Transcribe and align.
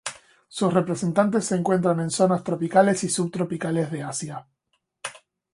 Sus 0.47 0.73
representantes 0.73 1.45
se 1.45 1.57
encuentran 1.57 1.99
en 1.99 2.09
zonas 2.09 2.43
tropicales 2.43 3.03
y 3.03 3.09
subtropicales 3.09 3.91
de 3.91 4.01
Asia. 4.01 4.47